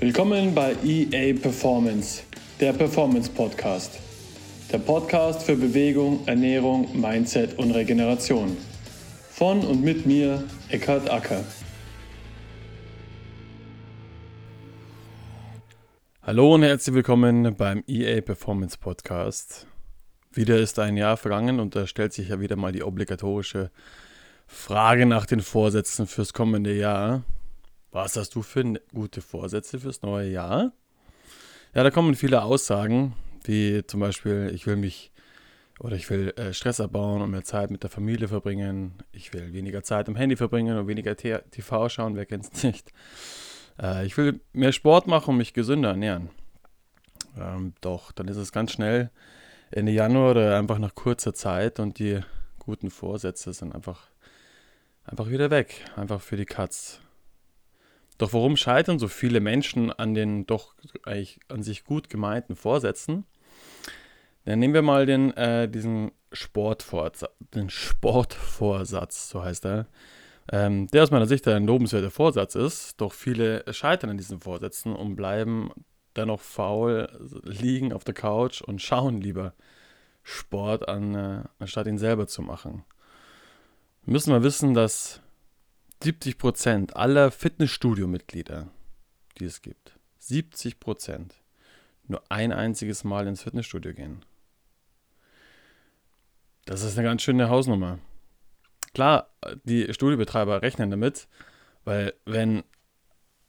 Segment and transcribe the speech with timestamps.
[0.00, 2.22] Willkommen bei EA Performance,
[2.58, 4.00] der Performance Podcast.
[4.72, 8.56] Der Podcast für Bewegung, Ernährung, Mindset und Regeneration.
[9.28, 11.44] Von und mit mir, Eckhard Acker.
[16.22, 19.66] Hallo und herzlich willkommen beim EA Performance Podcast.
[20.32, 23.70] Wieder ist ein Jahr vergangen und da stellt sich ja wieder mal die obligatorische
[24.46, 27.22] Frage nach den Vorsätzen fürs kommende Jahr.
[27.92, 30.72] Was hast du für gute Vorsätze fürs neue Jahr?
[31.74, 35.10] Ja, da kommen viele Aussagen, wie zum Beispiel, ich will mich
[35.80, 38.94] oder ich will äh, Stress abbauen und mehr Zeit mit der Familie verbringen.
[39.12, 42.92] Ich will weniger Zeit am Handy verbringen und weniger TV schauen, wer kennt es nicht.
[43.80, 46.28] Äh, ich will mehr Sport machen und mich gesünder ernähren.
[47.36, 49.10] Ähm, doch, dann ist es ganz schnell
[49.70, 52.20] Ende Januar oder einfach nach kurzer Zeit und die
[52.58, 54.10] guten Vorsätze sind einfach,
[55.04, 55.84] einfach wieder weg.
[55.96, 57.00] Einfach für die Katz.
[58.20, 63.24] Doch warum scheitern so viele Menschen an den doch eigentlich an sich gut gemeinten Vorsätzen?
[64.44, 69.86] Dann nehmen wir mal den, äh, diesen Sportvorsatz, den Sportvorsatz, so heißt er.
[70.52, 74.94] Ähm, der aus meiner Sicht ein lobenswerter Vorsatz ist, doch viele scheitern an diesen Vorsätzen
[74.94, 75.70] und bleiben
[76.14, 77.08] dennoch faul,
[77.44, 79.54] liegen auf der Couch und schauen lieber
[80.24, 82.84] Sport an, äh, anstatt ihn selber zu machen.
[84.04, 85.22] Müssen wir wissen, dass
[86.02, 88.68] 70 Prozent aller Fitnessstudio-Mitglieder,
[89.38, 91.34] die es gibt, 70 Prozent
[92.06, 94.24] nur ein einziges Mal ins Fitnessstudio gehen.
[96.64, 97.98] Das ist eine ganz schöne Hausnummer.
[98.94, 99.28] Klar,
[99.64, 101.28] die Studiobetreiber rechnen damit,
[101.84, 102.64] weil wenn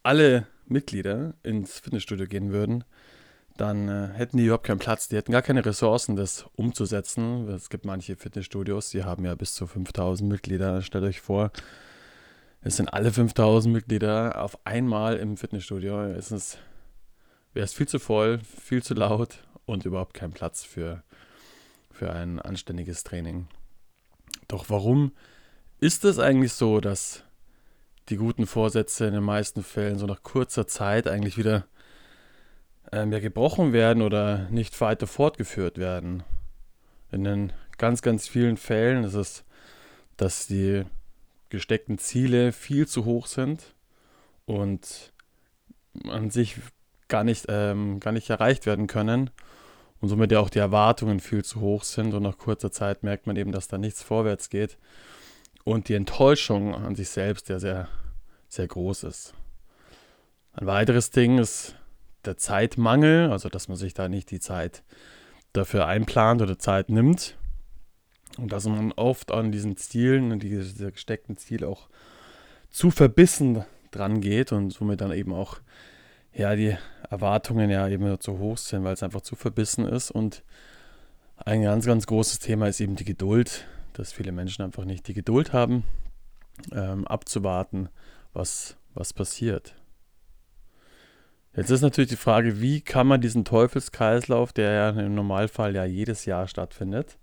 [0.03, 2.83] alle Mitglieder ins Fitnessstudio gehen würden,
[3.57, 5.07] dann äh, hätten die überhaupt keinen Platz.
[5.07, 7.47] Die hätten gar keine Ressourcen, das umzusetzen.
[7.49, 10.81] Es gibt manche Fitnessstudios, die haben ja bis zu 5000 Mitglieder.
[10.81, 11.51] Stellt euch vor,
[12.61, 16.03] es sind alle 5000 Mitglieder auf einmal im Fitnessstudio.
[16.03, 16.31] Es
[17.53, 21.03] wäre es viel zu voll, viel zu laut und überhaupt kein Platz für,
[21.89, 23.47] für ein anständiges Training.
[24.47, 25.11] Doch warum
[25.79, 27.23] ist es eigentlich so, dass
[28.09, 31.65] die guten Vorsätze in den meisten Fällen so nach kurzer Zeit eigentlich wieder
[32.91, 36.23] ähm, ja, gebrochen werden oder nicht weiter fortgeführt werden?
[37.11, 39.43] In den ganz, ganz vielen Fällen ist es,
[40.17, 40.85] dass die
[41.51, 43.75] gesteckten Ziele viel zu hoch sind
[44.45, 45.13] und
[46.07, 46.55] an sich
[47.07, 49.29] gar nicht, ähm, gar nicht erreicht werden können
[49.99, 53.27] und somit ja auch die Erwartungen viel zu hoch sind und nach kurzer Zeit merkt
[53.27, 54.77] man eben, dass da nichts vorwärts geht
[55.63, 57.87] und die Enttäuschung an sich selbst ja sehr,
[58.47, 59.33] sehr groß ist.
[60.53, 61.75] Ein weiteres Ding ist
[62.25, 64.83] der Zeitmangel, also dass man sich da nicht die Zeit
[65.53, 67.37] dafür einplant oder Zeit nimmt.
[68.37, 71.89] Und dass man oft an diesen Zielen, und diese gesteckten Ziele auch
[72.69, 75.59] zu verbissen dran geht und somit dann eben auch
[76.33, 76.77] ja, die
[77.09, 80.11] Erwartungen ja eben zu hoch sind, weil es einfach zu verbissen ist.
[80.11, 80.43] Und
[81.35, 85.13] ein ganz, ganz großes Thema ist eben die Geduld, dass viele Menschen einfach nicht die
[85.13, 85.83] Geduld haben,
[86.71, 87.89] ähm, abzuwarten,
[88.33, 89.75] was, was passiert.
[91.53, 95.83] Jetzt ist natürlich die Frage, wie kann man diesen Teufelskreislauf, der ja im Normalfall ja
[95.83, 97.17] jedes Jahr stattfindet,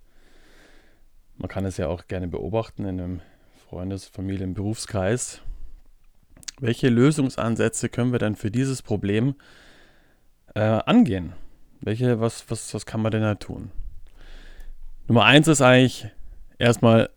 [1.39, 3.21] man kann es ja auch gerne beobachten in einem
[3.67, 5.41] Freundes-, Familien-, Berufskreis.
[6.59, 9.35] Welche Lösungsansätze können wir denn für dieses Problem
[10.53, 11.33] äh, angehen?
[11.79, 13.71] Welche, was, was, was kann man denn da tun?
[15.07, 16.07] Nummer eins ist eigentlich
[16.57, 17.09] erstmal,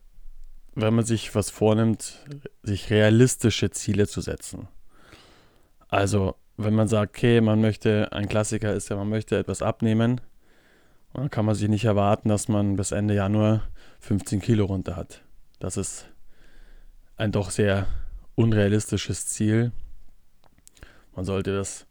[0.76, 2.24] wenn man sich was vornimmt,
[2.62, 4.68] sich realistische Ziele zu setzen.
[5.88, 10.20] Also, wenn man sagt, okay, man möchte, ein Klassiker ist ja, man möchte etwas abnehmen,
[11.14, 13.68] dann kann man sich nicht erwarten, dass man bis Ende Januar
[14.00, 15.22] 15 Kilo runter hat.
[15.58, 16.06] Das ist
[17.16, 17.86] ein doch sehr
[18.34, 19.72] unrealistisches Ziel.
[21.14, 21.86] Man sollte das,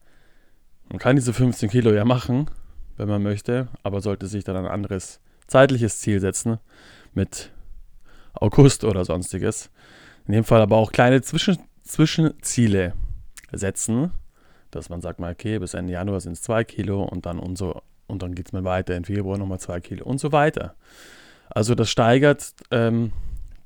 [0.90, 2.50] man kann diese 15 Kilo ja machen,
[2.98, 6.60] wenn man möchte, aber sollte sich dann ein anderes zeitliches Ziel setzen
[7.14, 7.52] mit
[8.34, 9.70] August oder sonstiges.
[10.28, 12.94] In dem Fall aber auch kleine Zwischen Zwischenziele
[13.52, 14.12] setzen,
[14.70, 17.58] dass man sagt mal, okay, bis Ende Januar sind es zwei Kilo und dann und
[18.12, 20.76] und dann geht es mal weiter, in Februar nochmal zwei Kilo und so weiter.
[21.50, 23.14] Also das steigert ähm,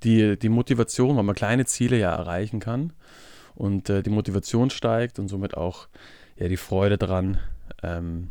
[0.03, 2.94] die, die Motivation, weil man kleine Ziele ja erreichen kann
[3.56, 5.88] und äh, die Motivation steigt und somit auch
[6.38, 7.39] ja, die Freude daran,
[7.83, 8.30] ähm,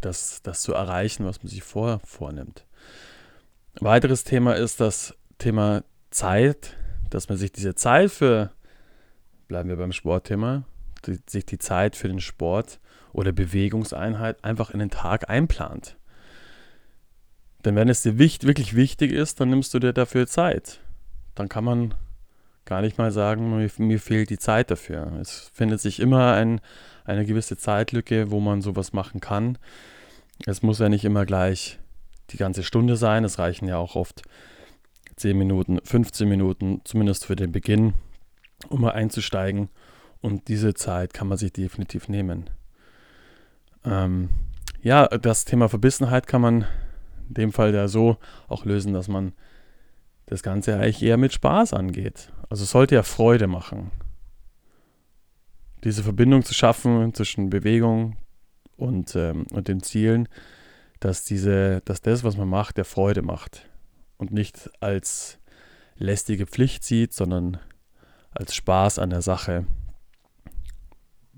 [0.00, 2.64] das, das zu erreichen, was man sich vor, vornimmt.
[3.80, 6.76] Ein weiteres Thema ist das Thema Zeit,
[7.10, 8.50] dass man sich diese Zeit für,
[9.48, 10.64] bleiben wir beim Sportthema,
[11.06, 12.80] die, sich die Zeit für den Sport
[13.12, 15.96] oder Bewegungseinheit einfach in den Tag einplant.
[17.64, 20.80] Denn wenn es dir wirklich wichtig ist, dann nimmst du dir dafür Zeit.
[21.34, 21.94] Dann kann man,
[22.64, 25.12] gar nicht mal sagen, mir, mir fehlt die Zeit dafür.
[25.20, 26.60] Es findet sich immer ein,
[27.04, 29.58] eine gewisse Zeitlücke, wo man sowas machen kann.
[30.46, 31.78] Es muss ja nicht immer gleich
[32.30, 33.24] die ganze Stunde sein.
[33.24, 34.22] Es reichen ja auch oft
[35.16, 37.94] 10 Minuten, 15 Minuten, zumindest für den Beginn,
[38.68, 39.68] um mal einzusteigen.
[40.20, 42.50] Und diese Zeit kann man sich definitiv nehmen.
[43.88, 44.28] Ähm,
[44.82, 46.66] ja, das Thema Verbissenheit kann man
[47.28, 49.32] in dem Fall ja so auch lösen, dass man
[50.26, 52.32] das Ganze eigentlich eher mit Spaß angeht.
[52.50, 53.90] Also es sollte ja Freude machen.
[55.84, 58.16] Diese Verbindung zu schaffen zwischen Bewegung
[58.76, 60.28] und, ähm, und den Zielen,
[61.00, 63.68] dass, diese, dass das, was man macht, der Freude macht.
[64.16, 65.38] Und nicht als
[65.96, 67.58] lästige Pflicht sieht, sondern
[68.30, 69.66] als Spaß an der Sache.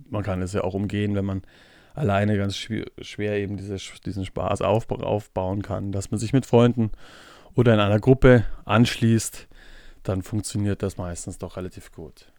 [0.08, 1.43] Man kann es ja auch umgehen, wenn man
[1.95, 6.91] alleine ganz schwer, eben diese, diesen Spaß aufbauen kann, dass man sich mit Freunden
[7.55, 9.49] oder in einer Gruppe anschließt,
[10.03, 12.33] dann funktioniert das meistens doch relativ gut.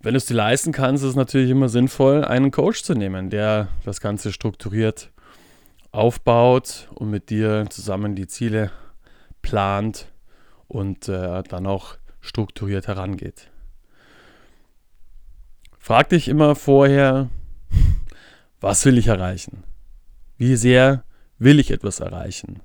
[0.00, 3.30] Wenn du es dir leisten kannst, ist es natürlich immer sinnvoll, einen Coach zu nehmen,
[3.30, 5.10] der das Ganze strukturiert
[5.90, 8.70] aufbaut und mit dir zusammen die Ziele
[9.42, 10.12] plant
[10.68, 13.50] und äh, dann auch strukturiert herangeht.
[15.78, 17.28] Frag dich immer vorher,
[18.60, 19.64] was will ich erreichen?
[20.38, 21.04] Wie sehr
[21.38, 22.60] will ich etwas erreichen?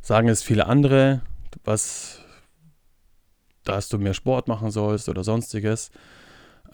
[0.00, 1.22] Sagen es viele andere,
[1.64, 2.20] was,
[3.64, 5.90] dass du mehr Sport machen sollst oder sonstiges.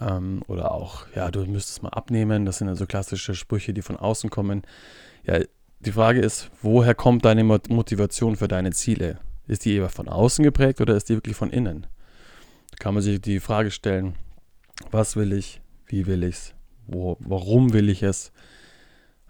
[0.01, 2.45] Ähm, oder auch, ja, du müsstest mal abnehmen.
[2.45, 4.63] Das sind ja so klassische Sprüche, die von außen kommen.
[5.25, 5.41] Ja,
[5.81, 9.19] die Frage ist, woher kommt deine Motivation für deine Ziele?
[9.47, 11.87] Ist die eher von außen geprägt oder ist die wirklich von innen?
[12.71, 14.15] Da kann man sich die Frage stellen,
[14.91, 16.55] was will ich, wie will ich es,
[16.91, 18.33] wo, warum will ich es?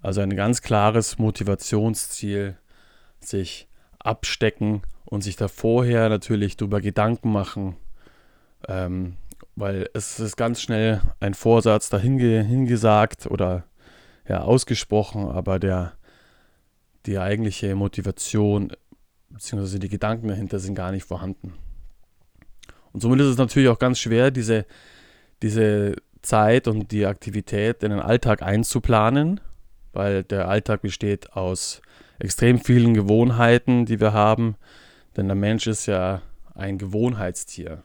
[0.02, 2.56] Also ein ganz klares Motivationsziel,
[3.20, 3.68] sich
[3.98, 7.76] abstecken und sich da vorher natürlich darüber Gedanken machen,
[8.66, 9.16] ähm,
[9.56, 13.64] weil es ist ganz schnell ein Vorsatz dahin hingesagt oder
[14.26, 15.92] ja ausgesprochen, aber der
[17.06, 18.72] die eigentliche Motivation
[19.30, 19.78] bzw.
[19.78, 21.54] die Gedanken dahinter sind gar nicht vorhanden.
[22.92, 24.66] Und somit ist es natürlich auch ganz schwer, diese,
[25.42, 29.40] diese Zeit und die Aktivität in den Alltag einzuplanen,
[29.92, 31.82] weil der Alltag besteht aus
[32.18, 34.56] extrem vielen Gewohnheiten, die wir haben.
[35.16, 36.22] Denn der Mensch ist ja
[36.54, 37.82] ein Gewohnheitstier.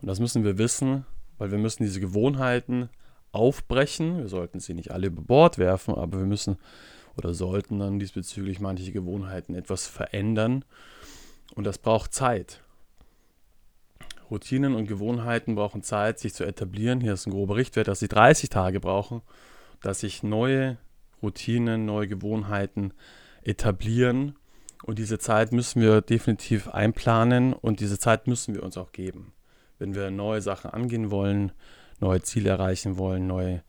[0.00, 1.06] Und das müssen wir wissen,
[1.38, 2.88] weil wir müssen diese Gewohnheiten
[3.32, 4.18] aufbrechen.
[4.18, 6.56] Wir sollten sie nicht alle über Bord werfen, aber wir müssen
[7.16, 10.64] oder sollten dann diesbezüglich manche Gewohnheiten etwas verändern.
[11.54, 12.63] Und das braucht Zeit.
[14.30, 17.00] Routinen und Gewohnheiten brauchen Zeit, sich zu etablieren.
[17.00, 19.22] Hier ist ein grober Richtwert, dass sie 30 Tage brauchen,
[19.80, 20.78] dass sich neue
[21.22, 22.92] Routinen, neue Gewohnheiten
[23.42, 24.36] etablieren.
[24.84, 29.32] Und diese Zeit müssen wir definitiv einplanen und diese Zeit müssen wir uns auch geben.
[29.78, 31.52] Wenn wir neue Sachen angehen wollen,
[32.00, 33.62] neue Ziele erreichen wollen, neue,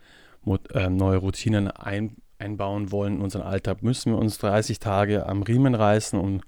[0.74, 5.42] äh, neue Routinen ein, einbauen wollen in unseren Alltag, müssen wir uns 30 Tage am
[5.42, 6.42] Riemen reißen, um,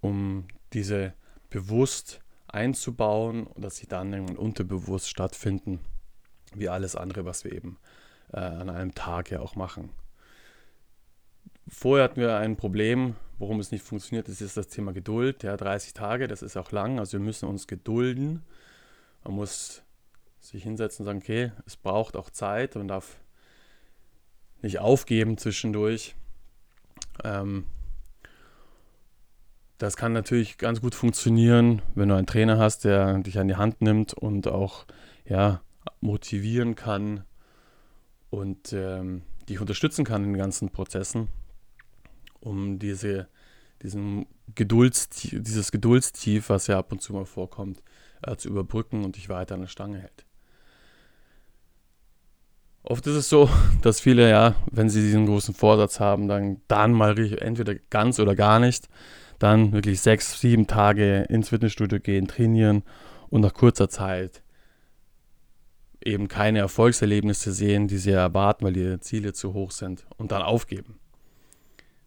[0.00, 1.14] um diese
[1.48, 2.20] bewusst
[2.54, 5.80] einzubauen und dass sie dann irgendwann unterbewusst stattfinden,
[6.54, 7.78] wie alles andere, was wir eben
[8.32, 9.90] äh, an einem Tag ja auch machen.
[11.68, 15.42] Vorher hatten wir ein Problem, warum es nicht funktioniert, das ist das Thema Geduld.
[15.44, 18.42] Ja, 30 Tage, das ist auch lang, also wir müssen uns gedulden.
[19.22, 19.82] Man muss
[20.40, 23.20] sich hinsetzen und sagen, okay, es braucht auch Zeit, man darf
[24.62, 26.16] nicht aufgeben zwischendurch.
[27.24, 27.66] Ähm,
[29.80, 33.56] das kann natürlich ganz gut funktionieren, wenn du einen Trainer hast, der dich an die
[33.56, 34.84] Hand nimmt und auch
[35.24, 35.62] ja,
[36.02, 37.24] motivieren kann
[38.28, 41.28] und ähm, dich unterstützen kann in den ganzen Prozessen,
[42.40, 43.28] um diese,
[43.82, 47.82] diesen Geduldstief, dieses Geduldstief, was ja ab und zu mal vorkommt,
[48.20, 50.26] äh, zu überbrücken und dich weiter an der Stange hält.
[52.82, 53.48] Oft ist es so,
[53.80, 58.36] dass viele, ja, wenn sie diesen großen Vorsatz haben, dann, dann mal entweder ganz oder
[58.36, 58.90] gar nicht,
[59.40, 62.84] dann wirklich sechs, sieben Tage ins Fitnessstudio gehen, trainieren
[63.30, 64.42] und nach kurzer Zeit
[66.04, 70.42] eben keine Erfolgserlebnisse sehen, die sie erwarten, weil ihre Ziele zu hoch sind und dann
[70.42, 70.98] aufgeben.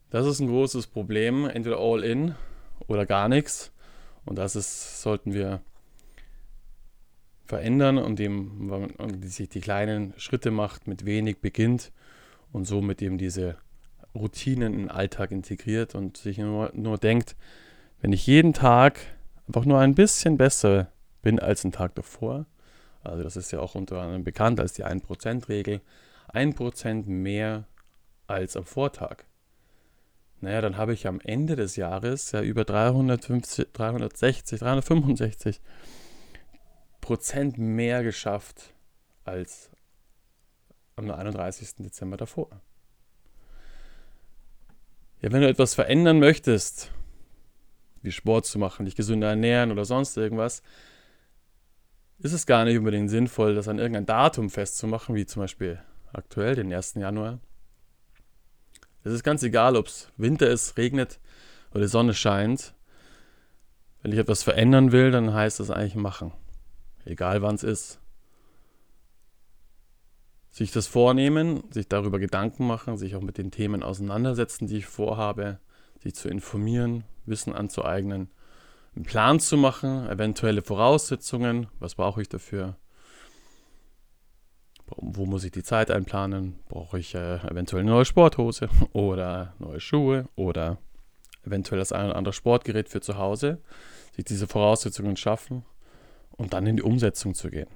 [0.09, 2.35] Das ist ein großes Problem, entweder all in
[2.87, 3.71] oder gar nichts.
[4.25, 5.61] Und das ist, sollten wir
[7.45, 11.91] verändern und dem und sich die kleinen Schritte macht, mit wenig beginnt
[12.51, 13.57] und somit eben diese
[14.15, 17.35] Routinen in den Alltag integriert und sich nur, nur denkt,
[18.01, 18.99] wenn ich jeden Tag
[19.47, 20.91] einfach nur ein bisschen besser
[21.21, 22.45] bin als den Tag davor,
[23.03, 25.81] also das ist ja auch unter anderem bekannt als die 1%-Regel,
[26.33, 27.65] 1% mehr
[28.27, 29.25] als am Vortag.
[30.41, 35.61] naja, dann habe ich am Ende des Jahres ja über 350, 360, 365
[37.01, 38.73] Prozent mehr geschafft
[39.25, 39.69] als
[40.95, 41.75] am 31.
[41.79, 42.61] Dezember davor.
[45.23, 46.91] Ja, wenn du etwas verändern möchtest,
[48.01, 50.61] wie Sport zu machen, dich gesünder ernähren oder sonst irgendwas,
[52.19, 55.79] ist es gar nicht unbedingt sinnvoll, das an irgendein Datum festzumachen, wie zum Beispiel
[56.11, 56.95] aktuell, den 1.
[56.95, 57.39] Januar.
[59.05, 61.21] Es ist ganz egal, ob es Winter ist, regnet
[61.71, 62.73] oder die Sonne scheint.
[64.01, 66.33] Wenn ich etwas verändern will, dann heißt das eigentlich machen.
[67.05, 68.02] Egal wann es ist.
[70.53, 74.85] Sich das vornehmen, sich darüber Gedanken machen, sich auch mit den Themen auseinandersetzen, die ich
[74.85, 75.59] vorhabe,
[75.99, 78.29] sich zu informieren, Wissen anzueignen,
[78.95, 82.77] einen Plan zu machen, eventuelle Voraussetzungen, was brauche ich dafür,
[84.85, 89.79] wo muss ich die Zeit einplanen, brauche ich äh, eventuell eine neue Sporthose oder neue
[89.79, 90.77] Schuhe oder
[91.43, 93.59] eventuell das ein oder andere Sportgerät für zu Hause,
[94.15, 95.65] sich diese Voraussetzungen schaffen
[96.29, 97.69] und dann in die Umsetzung zu gehen.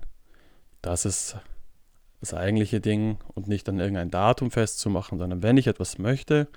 [0.83, 1.37] Das ist
[2.19, 6.47] das eigentliche Ding und nicht an irgendein Datum festzumachen, sondern wenn ich etwas möchte,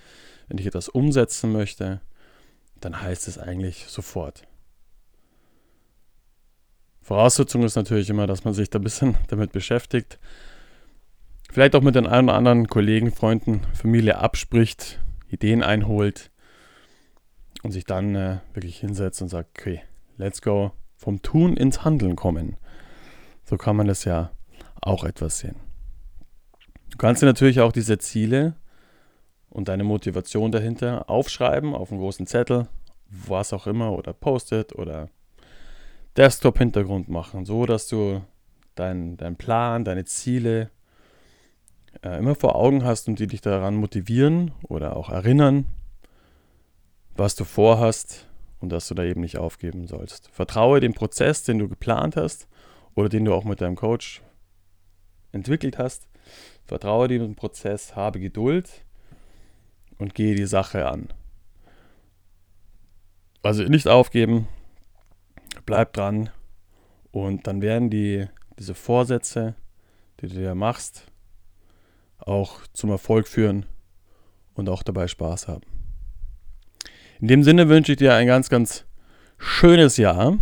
[0.49, 2.01] wenn ich etwas umsetzen möchte,
[2.81, 4.43] dann heißt es eigentlich sofort.
[7.03, 10.19] Voraussetzung ist natürlich immer, dass man sich da ein bisschen damit beschäftigt.
[11.51, 16.31] Vielleicht auch mit den ein oder anderen Kollegen, Freunden, Familie abspricht, Ideen einholt
[17.63, 19.83] und sich dann äh, wirklich hinsetzt und sagt, okay,
[20.17, 22.57] let's go, vom Tun ins Handeln kommen.
[23.45, 24.31] So kann man das ja
[24.81, 25.57] auch etwas sehen.
[26.91, 28.55] Du kannst dir natürlich auch diese Ziele
[29.49, 32.69] und deine Motivation dahinter aufschreiben auf einen großen Zettel,
[33.09, 35.09] was auch immer, oder Post-it oder
[36.17, 38.23] Desktop-Hintergrund machen, so dass du
[38.75, 40.71] deinen dein Plan, deine Ziele
[42.03, 45.67] äh, immer vor Augen hast und die dich daran motivieren oder auch erinnern,
[47.17, 48.27] was du vorhast
[48.61, 50.29] und dass du da eben nicht aufgeben sollst.
[50.31, 52.49] Vertraue dem Prozess, den du geplant hast
[52.95, 54.23] oder den du auch mit deinem Coach
[55.33, 56.07] entwickelt hast.
[56.67, 58.85] Vertraue dem Prozess, habe Geduld
[59.99, 61.09] und gehe die Sache an.
[63.43, 64.49] Also nicht aufgeben,
[65.67, 66.31] bleib dran
[67.11, 68.27] und dann werden die,
[68.59, 69.55] diese Vorsätze,
[70.21, 71.07] die du dir machst,
[72.19, 73.67] auch zum Erfolg führen
[74.55, 75.65] und auch dabei Spaß haben.
[77.21, 78.85] In dem Sinne wünsche ich dir ein ganz, ganz
[79.39, 80.39] schönes Jahr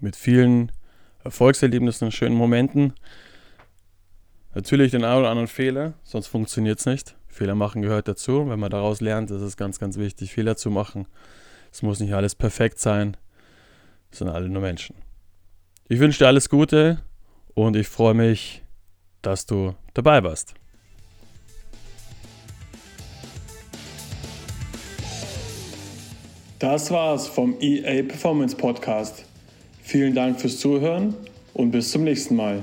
[0.00, 0.72] mit vielen
[1.24, 2.94] Erfolgserlebnissen, schönen Momenten.
[4.54, 7.16] Natürlich den einen oder anderen Fehler, sonst funktioniert es nicht.
[7.28, 8.48] Fehler machen gehört dazu.
[8.48, 11.06] Wenn man daraus lernt, ist es ganz, ganz wichtig, Fehler zu machen.
[11.70, 13.16] Es muss nicht alles perfekt sein.
[14.10, 14.96] Es sind alle nur Menschen.
[15.88, 16.98] Ich wünsche dir alles Gute
[17.54, 18.62] und ich freue mich,
[19.22, 20.54] dass du dabei warst.
[26.58, 29.24] Das war's vom EA Performance Podcast.
[29.82, 31.14] Vielen Dank fürs Zuhören
[31.54, 32.62] und bis zum nächsten Mal.